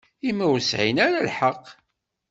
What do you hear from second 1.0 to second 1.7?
ara lḥeqq?